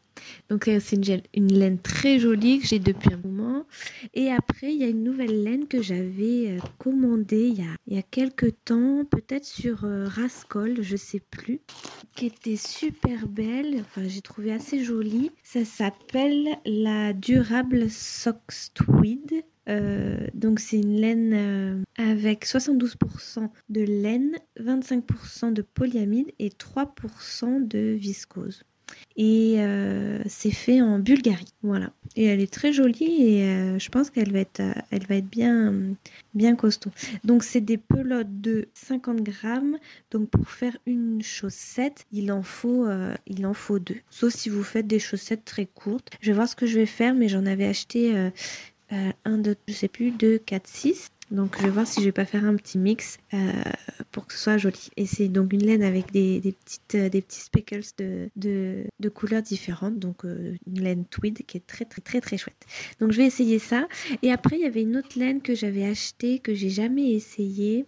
Donc 0.50 0.70
euh, 0.70 0.80
c'est 0.82 0.96
une, 0.96 1.22
une, 1.34 1.54
laine 1.54 1.77
très 1.77 2.18
jolie 2.18 2.60
que 2.60 2.68
j'ai 2.68 2.80
depuis 2.80 3.13
un 3.13 3.20
moment. 3.27 3.37
Et 4.13 4.31
après, 4.31 4.74
il 4.74 4.79
y 4.79 4.83
a 4.83 4.88
une 4.88 5.03
nouvelle 5.03 5.43
laine 5.43 5.67
que 5.67 5.81
j'avais 5.81 6.51
euh, 6.51 6.59
commandée 6.77 7.47
il 7.47 7.59
y, 7.59 7.62
a, 7.62 7.75
il 7.88 7.95
y 7.95 8.00
a 8.00 8.03
quelques 8.03 8.53
temps, 8.65 9.05
peut-être 9.05 9.45
sur 9.45 9.86
euh, 9.86 10.05
Rascol, 10.07 10.81
je 10.81 10.95
sais 10.95 11.19
plus, 11.19 11.62
qui 12.15 12.27
était 12.27 12.55
super 12.55 13.27
belle. 13.27 13.81
Enfin, 13.81 14.07
j'ai 14.07 14.21
trouvé 14.21 14.51
assez 14.51 14.83
jolie. 14.83 15.31
Ça 15.43 15.65
s'appelle 15.65 16.47
la 16.65 17.13
Durable 17.13 17.89
Socks 17.89 18.71
Tweed. 18.74 19.43
donc 20.33 20.59
c'est 20.59 20.79
une 20.79 21.01
laine 21.01 21.83
avec 21.97 22.45
72% 22.45 23.50
de 23.69 23.81
laine, 23.81 24.38
25% 24.59 25.51
de 25.51 25.62
polyamide 25.62 26.31
et 26.39 26.50
3% 26.50 27.67
de 27.67 27.79
viscose 27.79 28.63
et 29.15 29.56
euh, 29.58 30.20
c'est 30.27 30.51
fait 30.51 30.82
en 30.82 31.00
Bulgarie. 31.00 31.53
Voilà. 31.63 31.91
Et 32.15 32.25
elle 32.25 32.39
est 32.39 32.51
très 32.51 32.72
jolie 32.72 33.38
et 33.38 33.44
euh, 33.44 33.79
je 33.79 33.89
pense 33.89 34.10
qu'elle 34.12 34.32
va 34.32 34.39
être, 34.39 34.60
euh, 34.60 34.74
elle 34.91 35.06
va 35.08 35.15
être 35.15 35.27
bien, 35.27 35.74
bien 36.36 36.56
costaud. 36.56 36.91
Donc 37.24 37.44
c'est 37.44 37.62
des 37.62 37.77
pelotes 37.77 38.41
de 38.41 38.67
50 38.75 39.22
grammes. 39.22 39.77
Donc 40.12 40.29
pour 40.29 40.50
faire 40.50 40.77
une 40.86 41.22
chaussette, 41.24 42.06
il 42.12 42.32
en 42.32 42.44
faut, 42.44 42.88
il 43.25 43.46
en 43.46 43.53
faut 43.53 43.79
deux. 43.79 43.98
Sauf 44.10 44.34
si 44.34 44.50
vous 44.50 44.63
faites 44.63 44.88
des 44.88 45.00
chaussettes 45.00 45.46
très 45.46 45.65
courtes. 45.65 46.12
Je 46.22 46.32
vais 46.32 46.36
voir 46.36 46.48
ce 46.48 46.56
que 46.56 46.67
je 46.67 46.75
vais 46.77 46.86
faire, 46.86 47.15
mais 47.15 47.27
j'en 47.27 47.46
avais 47.46 47.65
acheté 47.65 48.13
un, 48.91 49.38
deux, 49.38 49.56
je 49.67 49.74
sais 49.74 49.88
plus, 49.88 50.12
deux, 50.12 50.38
quatre, 50.38 50.67
six. 50.67 51.10
Donc 51.29 51.57
je 51.57 51.63
vais 51.63 51.69
voir 51.69 51.86
si 51.86 52.00
je 52.00 52.05
vais 52.05 52.13
pas 52.13 52.25
faire 52.25 52.46
un 52.46 52.55
petit 52.55 52.77
mix 52.77 53.17
euh, 53.34 53.51
pour 54.12 54.27
que 54.27 54.34
ce 54.34 54.39
soit 54.39 54.57
joli. 54.57 54.89
Et 54.96 55.05
c'est 55.05 55.27
donc 55.27 55.51
une 55.51 55.63
laine 55.65 55.84
avec 55.84 56.12
des, 56.12 56.39
petites, 56.41 56.96
euh, 56.96 57.10
petits 57.10 57.41
speckles 57.41 57.81
de, 58.36 59.10
couleurs 59.13 59.41
différentes. 59.41 60.00
Donc 60.00 60.24
euh, 60.24 60.55
une 60.67 60.81
laine 60.81 61.05
tweed 61.05 61.46
qui 61.46 61.57
est 61.57 61.67
très 61.67 61.84
très 61.84 62.01
très 62.01 62.22
très 62.22 62.38
chouette. 62.38 62.65
Donc 63.01 63.12
je 63.12 63.17
vais 63.17 63.25
essayer 63.25 63.60
ça. 63.60 63.88
Et 64.22 64.31
après 64.31 64.57
il 64.57 64.62
y 64.62 64.65
avait 64.65 64.84
une 64.84 64.96
autre 64.96 65.19
laine 65.19 65.41
que 65.41 65.53
j'avais 65.53 65.84
achetée 65.84 66.39
que 66.39 66.53
j'ai 66.53 66.69
jamais 66.69 67.12
essayé. 67.12 67.86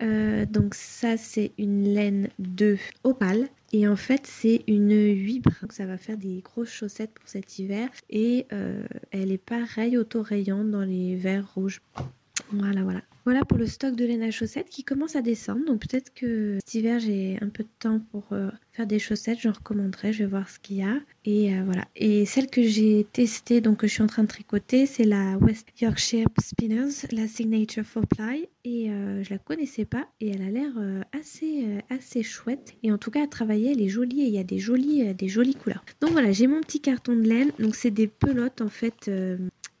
donc 0.00 0.74
ça 0.74 1.16
c'est 1.16 1.52
une 1.58 1.84
laine 1.84 2.28
de 2.38 2.78
opale. 3.04 3.48
Et 3.74 3.88
en 3.88 3.96
fait, 3.96 4.26
c'est 4.26 4.64
une 4.66 4.92
8 4.92 5.46
Donc 5.62 5.72
ça 5.72 5.86
va 5.86 5.96
faire 5.96 6.18
des 6.18 6.42
grosses 6.42 6.70
chaussettes 6.70 7.12
pour 7.14 7.26
cet 7.26 7.58
hiver. 7.58 7.88
Et 8.10 8.46
elle 9.10 9.32
est 9.32 9.38
pareille 9.38 9.96
auto-rayante 9.96 10.70
dans 10.70 10.82
les 10.82 11.16
verts 11.16 11.54
rouges. 11.54 11.80
Voilà, 12.52 12.82
voilà. 12.82 13.02
Voilà 13.24 13.44
pour 13.44 13.56
le 13.56 13.66
stock 13.66 13.94
de 13.94 14.04
laine 14.04 14.22
à 14.24 14.32
chaussettes 14.32 14.68
qui 14.68 14.82
commence 14.82 15.14
à 15.14 15.22
descendre. 15.22 15.64
Donc 15.64 15.86
peut-être 15.86 16.12
que 16.12 16.58
cet 16.64 16.74
hiver 16.74 16.98
j'ai 16.98 17.38
un 17.40 17.48
peu 17.50 17.62
de 17.62 17.68
temps 17.78 18.00
pour 18.10 18.24
euh, 18.32 18.50
faire 18.72 18.86
des 18.86 18.98
chaussettes. 18.98 19.38
J'en 19.40 19.52
recommanderai. 19.52 20.12
Je 20.12 20.24
vais 20.24 20.30
voir 20.30 20.48
ce 20.48 20.58
qu'il 20.58 20.78
y 20.78 20.82
a. 20.82 20.96
Et 21.24 21.54
euh, 21.54 21.62
voilà. 21.64 21.86
Et 21.94 22.26
celle 22.26 22.48
que 22.48 22.62
j'ai 22.62 23.06
testée, 23.12 23.60
donc 23.60 23.78
que 23.78 23.86
je 23.86 23.92
suis 23.92 24.02
en 24.02 24.08
train 24.08 24.24
de 24.24 24.28
tricoter, 24.28 24.86
c'est 24.86 25.04
la 25.04 25.38
West 25.38 25.68
Yorkshire 25.80 26.26
Spinners, 26.40 27.06
la 27.12 27.28
Signature 27.28 27.84
4 27.84 28.06
Ply. 28.08 28.48
Et 28.64 28.90
euh, 28.90 29.22
je 29.22 29.30
la 29.30 29.38
connaissais 29.38 29.84
pas. 29.84 30.08
Et 30.20 30.30
elle 30.30 30.42
a 30.42 30.50
l'air 30.50 30.72
assez, 31.12 31.64
assez 31.90 32.24
chouette. 32.24 32.74
Et 32.82 32.90
en 32.90 32.98
tout 32.98 33.12
cas 33.12 33.22
à 33.22 33.28
travailler, 33.28 33.70
elle 33.70 33.82
est 33.82 33.88
jolie. 33.88 34.22
Et 34.22 34.26
il 34.26 34.34
y 34.34 34.38
a 34.38 34.44
des 34.44 34.58
jolies, 34.58 35.14
des 35.14 35.28
jolies 35.28 35.54
couleurs. 35.54 35.84
Donc 36.00 36.10
voilà, 36.10 36.32
j'ai 36.32 36.48
mon 36.48 36.60
petit 36.60 36.80
carton 36.80 37.14
de 37.14 37.22
laine. 37.22 37.52
Donc 37.60 37.76
c'est 37.76 37.92
des 37.92 38.08
pelotes 38.08 38.60
en 38.62 38.68
fait 38.68 39.08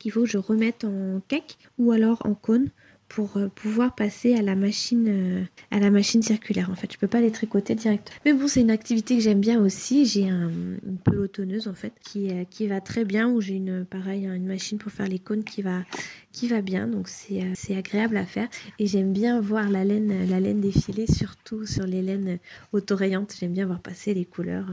qu'il 0.02 0.10
faut 0.10 0.26
je 0.26 0.36
remette 0.36 0.84
en 0.84 1.20
cake 1.28 1.58
ou 1.78 1.92
alors 1.92 2.18
en 2.26 2.34
cône 2.34 2.70
pour 3.06 3.36
euh, 3.36 3.48
pouvoir 3.48 3.94
passer 3.94 4.34
à 4.34 4.42
la 4.42 4.56
machine 4.56 5.06
euh, 5.08 5.44
à 5.70 5.78
la 5.78 5.90
machine 5.90 6.22
circulaire. 6.22 6.70
En 6.70 6.74
fait 6.74 6.92
je 6.92 6.98
peux 6.98 7.06
pas 7.06 7.20
les 7.20 7.30
tricoter 7.30 7.76
direct. 7.76 8.10
Mais 8.24 8.32
bon 8.32 8.48
c'est 8.48 8.62
une 8.62 8.70
activité 8.72 9.14
que 9.14 9.20
j'aime 9.20 9.38
bien 9.38 9.60
aussi. 9.60 10.06
J'ai 10.06 10.24
une 10.24 10.98
pelotonneuse 11.04 11.68
en 11.68 11.74
fait 11.74 11.92
qui, 12.02 12.30
euh, 12.30 12.68
va 12.68 12.80
très 12.80 13.04
bien 13.04 13.28
ou 13.28 13.40
j'ai 13.40 13.54
une 13.54 13.84
pareil 13.84 14.24
une 14.24 14.46
machine 14.46 14.78
pour 14.78 14.90
faire 14.90 15.06
les 15.06 15.20
cônes 15.20 15.44
qui 15.44 15.62
va 15.62 15.84
qui 16.32 16.48
va 16.48 16.62
bien. 16.62 16.88
Donc 16.88 17.08
c'est 17.08 17.76
agréable 17.76 18.16
à 18.16 18.26
faire. 18.26 18.48
Et 18.80 18.88
j'aime 18.88 19.12
bien 19.12 19.40
voir 19.40 19.70
la 19.70 19.84
laine 19.84 20.28
la 20.28 20.40
laine 20.40 20.60
défiler 20.60 21.06
surtout 21.06 21.64
sur 21.64 21.86
les 21.86 22.02
laines 22.02 22.38
autorayantes. 22.72 23.36
J'aime 23.38 23.52
bien 23.52 23.66
voir 23.66 23.80
passer 23.80 24.14
les 24.14 24.24
couleurs 24.24 24.66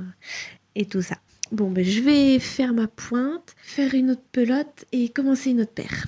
et 0.74 0.86
tout 0.86 1.03
ça 1.03 1.17
Bon, 1.51 1.72
ben, 1.72 1.84
je 1.84 2.01
vais 2.01 2.38
faire 2.38 2.74
ma 2.74 2.88
pointe, 2.88 3.56
faire 3.63 3.96
une 3.96 4.12
autre 4.12 4.22
pelote 4.32 4.86
et 4.91 5.10
commencer 5.10 5.50
une 5.50 5.62
autre 5.62 5.74
paire. 5.74 6.06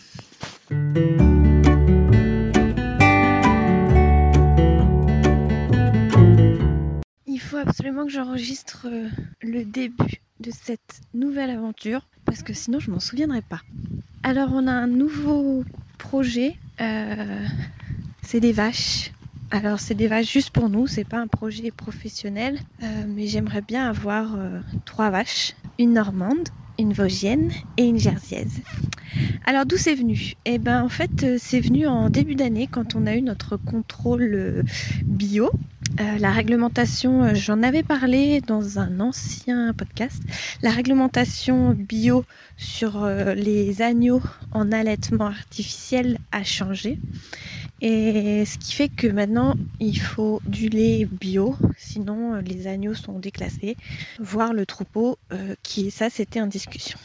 Il 7.25 7.39
faut 7.39 7.57
absolument 7.57 8.05
que 8.05 8.11
j'enregistre 8.11 8.85
euh, 8.85 9.09
le 9.41 9.65
début 9.65 10.21
de 10.39 10.51
cette 10.51 11.01
nouvelle 11.15 11.49
aventure 11.49 12.07
parce 12.25 12.43
que 12.43 12.53
sinon 12.53 12.79
je 12.79 12.91
m'en 12.91 12.99
souviendrai 12.99 13.41
pas. 13.41 13.61
Alors 14.21 14.49
on 14.53 14.67
a 14.67 14.71
un 14.71 14.87
nouveau 14.87 15.63
projet, 15.97 16.55
euh, 16.81 17.45
c'est 18.21 18.39
des 18.39 18.51
vaches 18.51 19.11
alors 19.51 19.81
c'est 19.81 19.95
des 19.95 20.07
vaches 20.07 20.31
juste 20.31 20.51
pour 20.51 20.69
nous, 20.69 20.87
c'est 20.87 21.03
pas 21.03 21.19
un 21.19 21.27
projet 21.27 21.71
professionnel, 21.71 22.57
euh, 22.83 23.03
mais 23.07 23.27
j'aimerais 23.27 23.61
bien 23.61 23.87
avoir 23.87 24.35
euh, 24.35 24.61
trois 24.85 25.09
vaches, 25.09 25.55
une 25.77 25.93
normande, 25.93 26.47
une 26.79 26.93
vosgienne 26.93 27.51
et 27.75 27.83
une 27.83 27.99
jersiaise. 27.99 28.61
Alors 29.45 29.65
d'où 29.65 29.75
c'est 29.75 29.93
venu? 29.93 30.35
Eh 30.45 30.57
ben 30.57 30.81
en 30.81 30.87
fait 30.87 31.23
euh, 31.23 31.35
c'est 31.37 31.59
venu 31.59 31.85
en 31.85 32.09
début 32.09 32.35
d'année 32.35 32.69
quand 32.71 32.95
on 32.95 33.05
a 33.05 33.15
eu 33.15 33.21
notre 33.21 33.57
contrôle 33.57 34.63
bio. 35.03 35.51
la 35.99 36.31
réglementation, 36.31 37.35
j'en 37.35 37.61
avais 37.61 37.83
parlé 37.83 38.39
dans 38.39 38.79
un 38.79 39.01
ancien 39.01 39.73
podcast, 39.73 40.23
la 40.61 40.71
réglementation 40.71 41.71
bio 41.71 42.23
sur 42.55 43.05
les 43.35 43.81
agneaux 43.81 44.21
en 44.53 44.71
allaitement 44.71 45.27
artificiel 45.27 46.19
a 46.31 46.43
changé. 46.45 46.99
Et 47.81 48.45
ce 48.45 48.59
qui 48.59 48.73
fait 48.73 48.89
que 48.89 49.07
maintenant, 49.07 49.55
il 49.79 49.99
faut 49.99 50.39
du 50.45 50.69
lait 50.69 51.05
bio, 51.05 51.55
sinon 51.77 52.35
euh, 52.35 52.41
les 52.41 52.67
agneaux 52.67 52.93
sont 52.93 53.17
déclassés, 53.17 53.75
voire 54.19 54.53
le 54.53 54.67
troupeau, 54.67 55.17
euh, 55.33 55.55
qui 55.63 55.89
ça 55.89 56.11
c'était 56.11 56.39
en 56.41 56.47
discussion. 56.47 56.99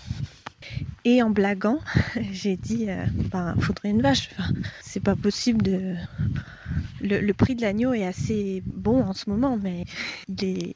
Et 1.06 1.22
en 1.22 1.30
blaguant, 1.30 1.78
j'ai 2.32 2.56
dit, 2.56 2.90
euh, 2.90 3.04
ben, 3.32 3.54
faudrait 3.60 3.88
une 3.90 4.02
vache. 4.02 4.30
c'est 4.82 5.02
pas 5.02 5.16
possible 5.16 5.62
de. 5.62 5.94
Le, 7.00 7.32
prix 7.32 7.54
de 7.54 7.62
l'agneau 7.62 7.94
est 7.94 8.04
assez 8.04 8.62
bon 8.66 9.02
en 9.02 9.12
ce 9.12 9.30
moment, 9.30 9.58
mais 9.62 9.84
il, 10.42 10.74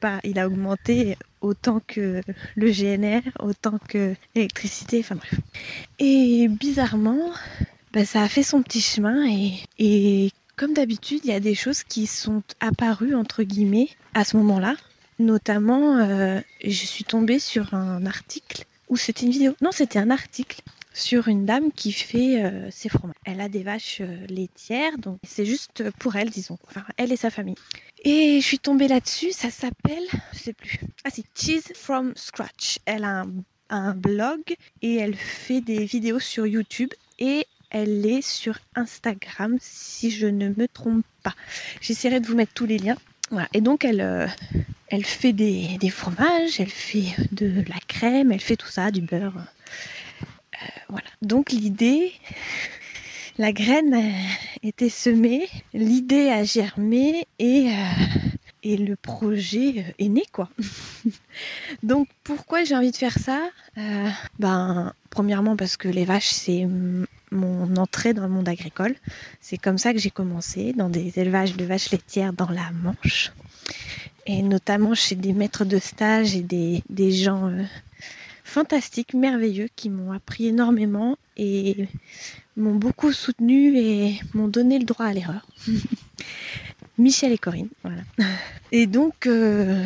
pas, 0.00 0.18
il 0.24 0.38
a 0.38 0.46
augmenté 0.46 1.16
autant 1.42 1.80
que 1.86 2.22
le 2.56 2.70
GNR, 2.70 3.20
autant 3.38 3.78
que 3.88 4.14
l'électricité. 4.34 5.00
Enfin 5.00 5.16
bref. 5.16 5.34
Et 5.98 6.48
bizarrement, 6.48 7.32
bah, 7.92 8.04
ça 8.04 8.22
a 8.22 8.28
fait 8.28 8.42
son 8.42 8.62
petit 8.62 8.80
chemin 8.80 9.26
et, 9.78 10.30
comme 10.56 10.74
d'habitude, 10.74 11.20
il 11.24 11.30
y 11.30 11.34
a 11.34 11.40
des 11.40 11.54
choses 11.54 11.84
qui 11.84 12.06
sont 12.06 12.42
apparues 12.60 13.14
entre 13.14 13.42
guillemets 13.42 13.88
à 14.14 14.24
ce 14.24 14.36
moment-là. 14.36 14.74
Notamment, 15.18 15.96
euh, 15.96 16.40
je 16.62 16.70
suis 16.70 17.04
tombée 17.04 17.38
sur 17.38 17.74
un 17.74 18.06
article 18.06 18.64
ou 18.88 18.96
c'était 18.96 19.26
une 19.26 19.32
vidéo. 19.32 19.54
Non, 19.60 19.70
c'était 19.72 19.98
un 19.98 20.10
article 20.10 20.62
sur 20.92 21.28
une 21.28 21.46
dame 21.46 21.70
qui 21.72 21.92
fait 21.92 22.42
euh, 22.42 22.70
ses 22.70 22.88
fromages. 22.88 23.14
Elle 23.24 23.40
a 23.40 23.48
des 23.48 23.62
vaches 23.62 24.00
euh, 24.00 24.26
laitières, 24.28 24.98
donc 24.98 25.18
c'est 25.26 25.46
juste 25.46 25.90
pour 25.98 26.16
elle, 26.16 26.30
disons. 26.30 26.58
Enfin, 26.68 26.84
elle 26.96 27.12
et 27.12 27.16
sa 27.16 27.30
famille. 27.30 27.56
Et 28.04 28.40
je 28.40 28.46
suis 28.46 28.58
tombée 28.58 28.88
là-dessus. 28.88 29.32
Ça 29.32 29.50
s'appelle, 29.50 30.04
je 30.32 30.38
sais 30.38 30.52
plus. 30.52 30.80
Ah 31.04 31.10
si, 31.10 31.24
Cheese 31.34 31.72
from 31.74 32.12
Scratch. 32.16 32.78
Elle 32.84 33.04
a 33.04 33.20
un, 33.20 33.32
un 33.70 33.94
blog 33.94 34.40
et 34.82 34.96
elle 34.96 35.14
fait 35.14 35.60
des 35.60 35.84
vidéos 35.84 36.20
sur 36.20 36.46
YouTube 36.46 36.92
et 37.18 37.46
elle 37.70 38.06
est 38.06 38.22
sur 38.22 38.58
Instagram, 38.74 39.58
si 39.60 40.10
je 40.10 40.26
ne 40.26 40.48
me 40.48 40.66
trompe 40.68 41.04
pas. 41.22 41.34
J'essaierai 41.80 42.20
de 42.20 42.26
vous 42.26 42.34
mettre 42.34 42.52
tous 42.54 42.66
les 42.66 42.78
liens. 42.78 42.96
Voilà. 43.30 43.48
Et 43.52 43.60
donc, 43.60 43.84
elle, 43.84 44.00
euh, 44.00 44.26
fait 45.02 45.32
des, 45.32 45.90
fromages, 45.90 46.60
elle 46.60 46.70
fait 46.70 47.14
de 47.32 47.62
la 47.68 47.78
crème, 47.86 48.32
elle 48.32 48.40
fait 48.40 48.56
tout 48.56 48.68
ça, 48.68 48.90
du 48.90 49.02
beurre. 49.02 49.36
Euh, 49.36 50.66
voilà. 50.88 51.06
Donc, 51.20 51.52
l'idée, 51.52 52.12
la 53.36 53.52
graine 53.52 54.14
était 54.62 54.88
semée, 54.88 55.46
l'idée 55.74 56.30
a 56.30 56.42
germé 56.44 57.26
et, 57.38 57.70
euh, 57.70 58.28
et 58.62 58.78
le 58.78 58.96
projet 58.96 59.94
est 59.98 60.08
né, 60.08 60.24
quoi. 60.32 60.48
donc, 61.82 62.08
pourquoi 62.24 62.64
j'ai 62.64 62.74
envie 62.74 62.92
de 62.92 62.96
faire 62.96 63.18
ça? 63.18 63.50
Ben, 64.38 64.94
premièrement, 65.10 65.54
parce 65.54 65.76
que 65.76 65.88
les 65.88 66.06
vaches, 66.06 66.30
c'est 66.30 66.66
mon 67.30 67.76
entrée 67.76 68.14
dans 68.14 68.22
le 68.22 68.28
monde 68.28 68.48
agricole. 68.48 68.94
C'est 69.40 69.58
comme 69.58 69.78
ça 69.78 69.92
que 69.92 69.98
j'ai 69.98 70.10
commencé, 70.10 70.72
dans 70.72 70.88
des 70.88 71.18
élevages 71.18 71.56
de 71.56 71.64
vaches 71.64 71.90
laitières 71.90 72.32
dans 72.32 72.48
la 72.48 72.70
Manche. 72.82 73.32
Et 74.26 74.42
notamment 74.42 74.94
chez 74.94 75.14
des 75.14 75.32
maîtres 75.32 75.64
de 75.64 75.78
stage 75.78 76.36
et 76.36 76.42
des, 76.42 77.12
gens 77.12 77.48
euh, 77.48 77.62
fantastiques, 78.44 79.14
merveilleux, 79.14 79.68
qui 79.74 79.88
m'ont 79.88 80.12
appris 80.12 80.48
énormément 80.48 81.16
et 81.36 81.88
m'ont 82.56 82.74
beaucoup 82.74 83.12
soutenu 83.12 83.78
et 83.78 84.20
m'ont 84.34 84.48
donné 84.48 84.78
le 84.78 84.84
droit 84.84 85.06
à 85.06 85.12
l'erreur. 85.12 85.46
Michel 86.98 87.32
et 87.32 87.38
Corinne, 87.38 87.68
voilà. 87.84 88.02
Et 88.72 88.86
donc, 88.86 89.26
euh, 89.26 89.84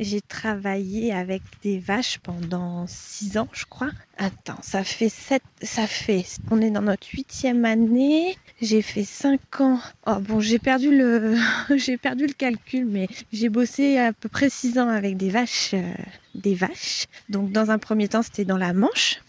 j'ai 0.00 0.22
travaillé 0.22 1.12
avec 1.12 1.42
des 1.62 1.78
vaches 1.78 2.18
pendant 2.18 2.86
six 2.86 3.36
ans, 3.36 3.48
je 3.52 3.66
crois. 3.66 3.90
Attends, 4.16 4.58
ça 4.62 4.82
fait 4.82 5.10
sept, 5.10 5.42
ça 5.62 5.86
fait, 5.86 6.24
on 6.50 6.60
est 6.60 6.70
dans 6.70 6.82
notre 6.82 7.06
huitième 7.12 7.64
année. 7.66 8.36
J'ai 8.62 8.82
fait 8.82 9.04
cinq 9.04 9.60
ans. 9.60 9.78
Oh 10.06 10.16
bon, 10.20 10.40
j'ai 10.40 10.58
perdu 10.58 10.96
le, 10.96 11.36
j'ai 11.76 11.98
perdu 11.98 12.26
le 12.26 12.32
calcul, 12.32 12.86
mais 12.86 13.08
j'ai 13.32 13.50
bossé 13.50 13.98
à 13.98 14.12
peu 14.12 14.28
près 14.28 14.48
six 14.48 14.78
ans 14.78 14.88
avec 14.88 15.18
des 15.18 15.30
vaches, 15.30 15.74
euh, 15.74 15.92
des 16.34 16.54
vaches. 16.54 17.06
Donc 17.28 17.52
dans 17.52 17.70
un 17.70 17.78
premier 17.78 18.08
temps, 18.08 18.22
c'était 18.22 18.46
dans 18.46 18.58
la 18.58 18.72
Manche 18.72 19.20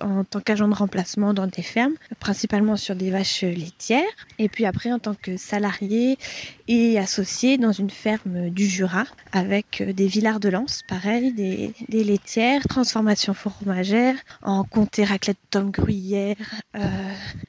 en 0.00 0.24
tant 0.24 0.40
qu'agent 0.40 0.68
de 0.68 0.74
remplacement 0.74 1.34
dans 1.34 1.46
des 1.46 1.62
fermes, 1.62 1.94
principalement 2.20 2.76
sur 2.76 2.94
des 2.94 3.10
vaches 3.10 3.42
laitières. 3.42 4.02
Et 4.38 4.48
puis 4.48 4.64
après 4.64 4.92
en 4.92 4.98
tant 4.98 5.14
que 5.14 5.36
salarié 5.36 6.18
et 6.68 6.98
associé 6.98 7.58
dans 7.58 7.72
une 7.72 7.90
ferme 7.90 8.50
du 8.50 8.66
Jura 8.66 9.04
avec 9.32 9.82
des 9.82 10.06
villards 10.06 10.40
de 10.40 10.48
lance, 10.48 10.82
pareil, 10.88 11.32
des, 11.32 12.04
laitières, 12.04 12.62
transformation 12.68 13.34
fromagère, 13.34 14.14
en 14.42 14.64
comté 14.64 15.04
raclette 15.04 15.38
Tom 15.50 15.70
Gruyère, 15.70 16.36
euh, 16.76 16.80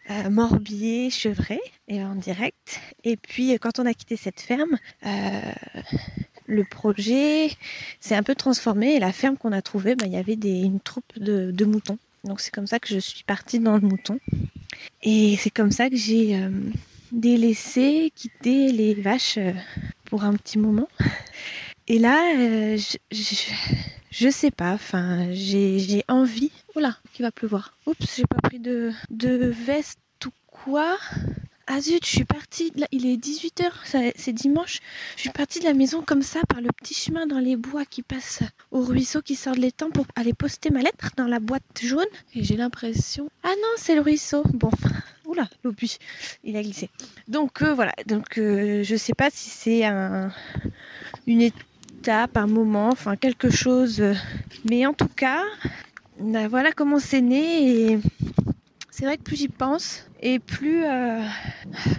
euh, 0.09 0.29
morbier, 0.29 1.09
chevret 1.09 1.61
et 1.87 2.03
en 2.03 2.15
direct. 2.15 2.81
Et 3.03 3.17
puis 3.17 3.57
quand 3.59 3.79
on 3.79 3.85
a 3.85 3.93
quitté 3.93 4.15
cette 4.15 4.41
ferme, 4.41 4.77
euh, 5.05 5.41
le 6.47 6.63
projet 6.63 7.51
s'est 7.99 8.15
un 8.15 8.23
peu 8.23 8.35
transformé 8.35 8.95
et 8.95 8.99
la 8.99 9.11
ferme 9.11 9.37
qu'on 9.37 9.51
a 9.51 9.61
trouvée, 9.61 9.95
bah, 9.95 10.05
il 10.05 10.13
y 10.13 10.17
avait 10.17 10.33
une 10.33 10.79
troupe 10.79 11.17
de, 11.17 11.65
moutons. 11.65 11.97
Donc 12.23 12.39
c'est 12.39 12.51
comme 12.51 12.67
ça 12.67 12.79
que 12.79 12.87
je 12.87 12.99
suis 12.99 13.23
partie 13.23 13.59
dans 13.59 13.75
le 13.75 13.81
mouton. 13.81 14.19
Et 15.01 15.35
c'est 15.37 15.49
comme 15.49 15.71
ça 15.71 15.89
que 15.89 15.95
j'ai 15.95 16.37
euh, 16.37 16.49
délaissé, 17.11 18.11
quitté 18.15 18.71
les 18.71 18.93
vaches 18.93 19.37
euh, 19.37 19.51
pour 20.05 20.23
un 20.23 20.33
petit 20.33 20.57
moment. 20.57 20.87
Et 21.87 21.99
là, 21.99 22.33
euh, 22.37 22.77
je, 23.11 24.29
sais 24.29 24.51
pas, 24.51 24.71
enfin, 24.71 25.27
j'ai 25.33 26.03
envie. 26.07 26.51
Oula, 26.75 26.97
qu'il 27.13 27.25
va 27.25 27.31
pleuvoir. 27.31 27.77
Oups, 27.85 28.15
j'ai 28.15 28.23
pas 28.23 28.39
pris 28.41 28.59
de, 28.59 28.91
de 29.09 29.47
veste 29.47 29.99
ou 30.25 30.31
quoi. 30.47 30.97
Ah 31.65 31.79
zut, 31.79 32.05
je 32.05 32.09
suis 32.09 32.25
partie, 32.25 32.73
il 32.91 33.05
est 33.05 33.15
18h, 33.15 34.13
c'est 34.17 34.33
dimanche. 34.33 34.79
Je 35.15 35.21
suis 35.21 35.29
partie 35.29 35.59
de 35.59 35.63
la 35.63 35.73
maison 35.73 36.01
comme 36.01 36.21
ça, 36.21 36.41
par 36.49 36.59
le 36.59 36.67
petit 36.73 36.93
chemin 36.93 37.25
dans 37.25 37.39
les 37.39 37.55
bois 37.55 37.85
qui 37.85 38.01
passe 38.01 38.43
au 38.71 38.81
ruisseau 38.81 39.21
qui 39.21 39.35
sort 39.35 39.55
de 39.55 39.61
l'étang 39.61 39.89
pour 39.89 40.05
aller 40.17 40.33
poster 40.33 40.71
ma 40.71 40.81
lettre 40.81 41.11
dans 41.15 41.25
la 41.25 41.39
boîte 41.39 41.63
jaune. 41.81 42.05
Et 42.35 42.43
j'ai 42.43 42.57
l'impression... 42.57 43.29
Ah 43.43 43.53
non, 43.61 43.69
c'est 43.77 43.95
le 43.95 44.01
ruisseau. 44.01 44.43
Bon, 44.53 44.71
oula, 45.25 45.47
l'obus, 45.63 45.99
il 46.43 46.57
a 46.57 46.63
glissé. 46.63 46.89
Donc 47.29 47.61
euh, 47.61 47.73
voilà, 47.73 47.93
donc 48.07 48.37
euh, 48.37 48.83
je 48.83 48.95
sais 48.97 49.13
pas 49.13 49.29
si 49.31 49.49
c'est 49.49 49.85
un, 49.85 50.33
une 51.27 51.41
étape, 51.41 52.35
un 52.35 52.47
moment, 52.47 52.89
enfin 52.89 53.15
quelque 53.15 53.49
chose. 53.49 54.03
Mais 54.69 54.85
en 54.85 54.93
tout 54.93 55.07
cas, 55.07 55.43
bah, 56.19 56.49
voilà 56.49 56.73
comment 56.73 56.99
c'est 56.99 57.21
né 57.21 57.93
et 57.93 57.99
c'est 58.95 59.05
vrai 59.05 59.17
que 59.17 59.23
plus 59.23 59.37
j'y 59.37 59.47
pense 59.47 60.07
et 60.21 60.37
plus, 60.37 60.85
euh, 60.85 61.19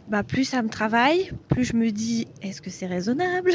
bah 0.09 0.23
plus 0.23 0.45
ça 0.45 0.63
me 0.63 0.69
travaille, 0.69 1.33
plus 1.49 1.65
je 1.65 1.75
me 1.75 1.91
dis 1.91 2.29
est-ce 2.41 2.63
que 2.63 2.71
c'est 2.71 2.87
raisonnable 2.87 3.51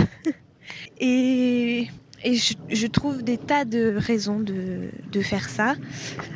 Et, 1.00 1.88
je, 2.26 2.88
trouve 2.88 3.24
des 3.24 3.38
tas 3.38 3.64
de 3.64 3.96
raisons 3.96 4.42
de, 4.42 4.92
faire 5.22 5.48
ça. 5.48 5.76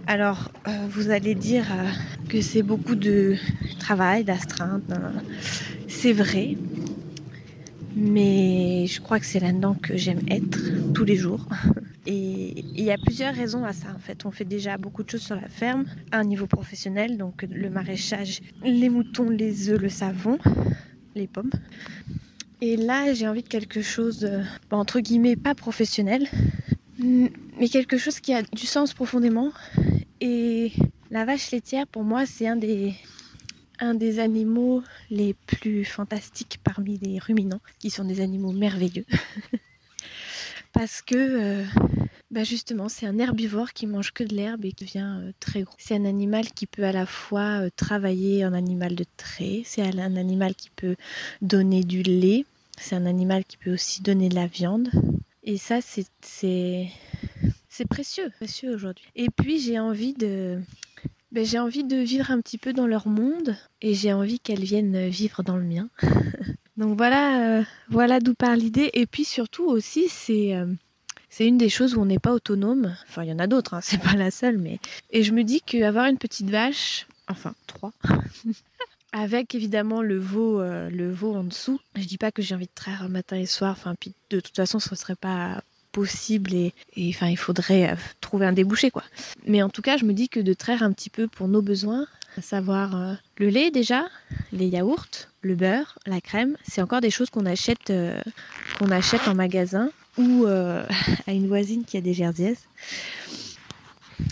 Alors 0.08 0.50
euh, 0.66 0.72
vous 0.90 1.10
allez 1.10 1.36
dire 1.36 1.66
euh, 1.74 1.90
que 2.30 2.40
c'est 2.40 2.64
beaucoup 2.64 2.96
de 2.96 3.36
travail, 3.80 4.24
d'astreinte. 4.24 4.84
C'est 5.90 6.14
vrai. 6.14 6.56
Mais 7.96 8.86
je 8.88 9.02
crois 9.02 9.20
que 9.20 9.26
c'est 9.26 9.40
là-dedans 9.40 9.76
que 9.76 9.96
j'aime 9.98 10.22
être 10.30 10.60
tous 10.94 11.04
les 11.04 11.16
jours. 11.16 11.48
Et 12.06 12.60
il 12.76 12.84
y 12.84 12.92
a 12.92 12.98
plusieurs 12.98 13.34
raisons 13.34 13.64
à 13.64 13.72
ça 13.72 13.88
en 13.96 14.00
fait. 14.00 14.26
On 14.26 14.32
fait 14.32 14.46
déjà 14.46 14.78
beaucoup 14.78 15.04
de 15.04 15.10
choses 15.10 15.22
sur 15.22 15.36
la 15.36 15.48
ferme, 15.48 15.86
à 16.12 16.20
un 16.20 16.24
niveau 16.24 16.48
professionnel, 16.48 17.18
donc 17.18 17.46
le 17.50 17.70
maraîchage, 17.70 18.42
les 18.64 18.90
moutons, 18.90 19.30
les 19.30 19.70
œufs, 19.70 19.80
le 19.80 19.90
savon, 19.90 20.38
les 21.16 21.28
pommes. 21.28 21.52
Et 22.60 22.76
là, 22.76 23.14
j'ai 23.14 23.28
envie 23.28 23.44
de 23.44 23.48
quelque 23.48 23.82
chose, 23.82 24.26
euh, 24.26 24.42
entre 24.72 25.00
guillemets, 25.00 25.36
pas 25.36 25.56
professionnel, 25.56 26.28
mais 27.00 27.68
quelque 27.70 27.98
chose 27.98 28.20
qui 28.20 28.34
a 28.34 28.42
du 28.42 28.66
sens 28.66 28.94
profondément. 28.94 29.52
Et 30.22 30.72
la 31.12 31.26
vache 31.26 31.52
laitière, 31.52 31.88
pour 31.88 32.04
moi, 32.04 32.26
c'est 32.26 32.48
un 32.48 32.56
des, 32.56 32.94
un 33.84 33.94
des 33.94 34.20
animaux 34.20 34.82
les 35.12 35.34
plus 35.34 35.84
fantastiques 35.84 36.60
parmi 36.64 36.98
les 37.00 37.20
ruminants, 37.20 37.62
qui 37.80 37.90
sont 37.90 38.06
des 38.06 38.22
animaux 38.22 38.54
merveilleux. 38.54 39.06
parce 40.74 41.02
que 41.02 41.16
euh, 41.16 41.64
bah 42.32 42.44
justement 42.44 42.90
c'est 42.90 43.06
un 43.06 43.20
herbivore 43.20 43.74
qui 43.74 43.86
mange 43.86 44.12
que 44.12 44.24
de 44.24 44.34
l'herbe 44.34 44.66
et 44.66 44.72
qui 44.72 44.86
devient 44.86 45.20
euh, 45.22 45.32
très 45.40 45.64
gros. 45.64 45.76
C'est 45.78 45.96
un 45.96 46.06
animal 46.06 46.46
qui 46.52 46.66
peut 46.66 46.84
à 46.86 46.94
la 46.94 47.06
fois 47.06 47.62
euh, 47.62 47.70
travailler 47.76 48.46
en 48.46 48.54
animal 48.54 48.96
de 48.96 49.06
trait, 49.18 49.62
c'est 49.66 49.82
un 49.82 50.16
animal 50.16 50.56
qui 50.56 50.70
peut 50.70 50.96
donner 51.42 51.84
du 51.84 52.02
lait, 52.04 52.46
c'est 52.80 52.96
un 52.96 53.06
animal 53.06 53.44
qui 53.44 53.58
peut 53.58 53.74
aussi 53.74 54.02
donner 54.02 54.30
de 54.30 54.36
la 54.36 54.48
viande. 54.48 54.90
Et 55.44 55.58
ça 55.58 55.80
c'est 55.82 56.08
c'est 56.22 57.88
précieux, 57.90 58.30
précieux 58.38 58.74
aujourd'hui. 58.74 59.06
Et 59.16 59.28
puis 59.30 59.60
j'ai 59.60 59.78
envie 59.78 60.14
de 60.14 60.62
ben, 61.34 61.44
j'ai 61.44 61.58
envie 61.58 61.84
de 61.84 61.98
vivre 61.98 62.30
un 62.30 62.40
petit 62.42 62.60
peu 62.60 62.74
dans 62.74 62.86
leur 62.86 63.08
monde 63.08 63.58
et 63.82 63.96
j'ai 63.96 64.14
envie 64.14 64.40
qu'elles 64.40 64.64
viennent 64.64 65.08
vivre 65.08 65.42
dans 65.42 65.58
le 65.58 65.64
mien. 65.64 65.90
Donc 66.78 66.96
voilà, 66.96 67.60
euh, 67.60 67.64
voilà 67.90 68.20
d'où 68.20 68.36
part 68.36 68.56
l'idée. 68.56 68.92
Et 68.94 69.08
puis 69.08 69.26
surtout 69.26 69.66
aussi, 69.66 70.10
c'est 70.10 70.56
euh, 70.56 70.68
c'est 71.30 71.48
une 71.48 71.58
des 71.58 71.70
choses 71.70 71.96
où 71.96 72.02
on 72.02 72.06
n'est 72.06 72.20
pas 72.20 72.34
autonome. 72.34 72.96
Enfin, 73.08 73.24
il 73.24 73.30
y 73.30 73.34
en 73.34 73.40
a 73.40 73.48
d'autres, 73.48 73.74
hein, 73.74 73.82
c'est 73.84 74.02
pas 74.02 74.14
la 74.14 74.30
seule, 74.30 74.60
mais 74.60 74.80
et 75.10 75.24
je 75.24 75.32
me 75.34 75.44
dis 75.44 75.62
qu'avoir 75.62 76.06
une 76.06 76.20
petite 76.20 76.52
vache, 76.52 77.08
enfin 77.28 77.56
trois, 77.66 77.94
avec 79.12 79.56
évidemment 79.56 80.04
le 80.04 80.20
veau, 80.20 80.62
euh, 80.62 80.92
le 80.92 81.12
veau 81.12 81.34
en 81.34 81.44
dessous. 81.44 81.80
Je 81.96 82.06
dis 82.06 82.20
pas 82.20 82.32
que 82.32 82.44
j'ai 82.44 82.54
envie 82.54 82.68
de 82.68 82.72
traire 82.76 83.10
matin 83.10 83.38
et 83.38 83.48
soir. 83.48 83.72
Enfin, 83.72 83.96
puis 84.00 84.14
de 84.30 84.40
toute 84.40 84.56
façon, 84.56 84.78
ce 84.78 84.96
serait 84.96 85.16
pas 85.16 85.64
possible 85.94 86.54
et, 86.54 86.74
enfin 87.10 87.30
il 87.30 87.38
faudrait 87.38 87.96
trouver 88.20 88.46
un 88.46 88.52
débouché 88.52 88.92
quoi. 88.92 89.04
Mais 89.48 89.62
en 89.62 89.70
tout 89.70 89.82
cas, 89.82 89.96
je 89.96 90.04
me 90.04 90.12
dis 90.12 90.28
que 90.28 90.42
de 90.42 90.54
traire 90.54 90.84
un 90.84 90.92
petit 90.92 91.10
peu 91.10 91.28
pour 91.30 91.48
nos 91.48 91.62
besoins, 91.62 92.06
à 92.38 92.42
savoir 92.42 93.18
le 93.38 93.50
lait 93.50 93.72
déjà, 93.72 94.08
les 94.52 94.68
yaourts, 94.68 95.30
le 95.44 95.56
beurre, 95.56 96.00
la 96.06 96.22
crème, 96.22 96.58
c'est 96.68 96.82
encore 96.82 97.02
des 97.02 97.12
choses 97.12 97.30
qu'on 97.30 97.46
achète, 97.46 97.90
euh, 97.90 98.20
qu'on 98.80 98.90
achète 98.92 99.28
en 99.28 99.36
magasin 99.36 99.90
ou 100.18 100.46
euh, 100.46 100.86
à 101.28 101.32
une 101.32 101.48
voisine 101.48 101.84
qui 101.86 101.98
a 101.98 102.02
des 102.02 102.14
jerseys. 102.14 102.58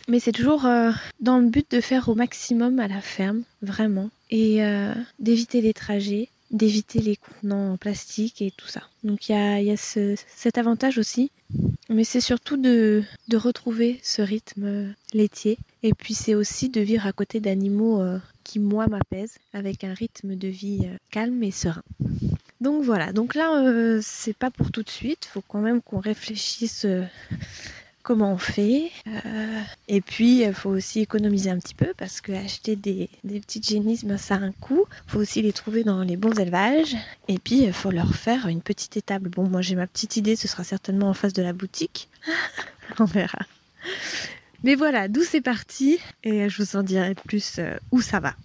Mais 0.07 0.19
c'est 0.19 0.31
toujours 0.31 0.65
euh, 0.65 0.91
dans 1.19 1.39
le 1.39 1.47
but 1.47 1.69
de 1.69 1.81
faire 1.81 2.09
au 2.09 2.15
maximum 2.15 2.79
à 2.79 2.87
la 2.87 3.01
ferme, 3.01 3.43
vraiment, 3.61 4.09
et 4.29 4.61
d'éviter 5.19 5.59
les 5.59 5.73
trajets, 5.73 6.29
d'éviter 6.51 6.99
les 6.99 7.15
contenants 7.15 7.73
en 7.73 7.77
plastique 7.77 8.41
et 8.41 8.51
tout 8.51 8.67
ça. 8.67 8.83
Donc 9.03 9.29
il 9.29 9.33
y 9.33 9.71
a, 9.71 9.77
cet 9.77 10.57
avantage 10.57 10.97
aussi, 10.97 11.31
mais 11.89 12.03
c'est 12.03 12.21
surtout 12.21 12.57
de, 12.57 13.03
retrouver 13.33 13.99
ce 14.03 14.21
rythme 14.21 14.93
laitier. 15.13 15.57
Et 15.83 15.93
puis 15.93 16.13
c'est 16.13 16.35
aussi 16.35 16.69
de 16.69 16.81
vivre 16.81 17.07
à 17.07 17.13
côté 17.13 17.39
d'animaux 17.39 18.01
qui 18.43 18.59
moi 18.59 18.87
m'apaise 18.87 19.37
avec 19.53 19.83
un 19.83 19.93
rythme 19.93 20.35
de 20.35 20.47
vie 20.47 20.81
euh, 20.83 20.97
calme 21.09 21.41
et 21.43 21.51
serein. 21.51 21.83
Donc 22.59 22.83
voilà, 22.83 23.11
donc 23.11 23.33
là 23.35 23.63
euh, 23.63 23.99
c'est 24.03 24.35
pas 24.35 24.51
pour 24.51 24.71
tout 24.71 24.83
de 24.83 24.89
suite, 24.89 25.25
faut 25.25 25.43
quand 25.47 25.61
même 25.61 25.81
qu'on 25.81 25.99
réfléchisse 25.99 26.85
euh, 26.85 27.03
comment 28.01 28.33
on 28.33 28.37
fait. 28.37 28.91
et 29.87 30.01
puis 30.01 30.41
il 30.41 30.53
faut 30.53 30.69
aussi 30.69 31.01
économiser 31.01 31.49
un 31.49 31.59
petit 31.59 31.75
peu 31.75 31.93
parce 31.97 32.21
que 32.21 32.31
acheter 32.31 32.75
des, 32.75 33.09
petites 33.23 33.67
génisses, 33.67 34.05
ben, 34.05 34.17
ça 34.17 34.35
a 34.35 34.39
un 34.39 34.51
coût. 34.51 34.85
faut 35.07 35.19
aussi 35.19 35.41
les 35.41 35.53
trouver 35.53 35.83
dans 35.83 36.03
les 36.03 36.17
bons 36.17 36.37
élevages. 36.39 36.95
Et 37.27 37.39
puis 37.39 37.63
il 37.63 37.73
faut 37.73 37.91
leur 37.91 38.15
faire 38.15 38.47
une 38.47 38.61
petite 38.61 38.97
étable. 38.97 39.29
Bon, 39.29 39.47
moi 39.47 39.61
j'ai 39.61 39.75
ma 39.75 39.87
petite 39.87 40.17
idée, 40.17 40.35
ce 40.35 40.47
sera 40.47 40.63
certainement 40.63 41.09
en 41.09 41.13
face 41.13 41.33
de 41.33 41.41
la 41.41 41.53
boutique. 41.53 42.09
on 42.99 43.05
verra. 43.05 43.39
Mais 44.63 44.75
voilà, 44.75 45.07
d'où 45.07 45.23
c'est 45.23 45.41
parti 45.41 45.97
et 46.23 46.47
je 46.47 46.61
vous 46.61 46.75
en 46.75 46.83
dirai 46.83 47.15
plus 47.15 47.57
euh, 47.57 47.77
où 47.91 48.01
ça 48.01 48.19
va. 48.19 48.35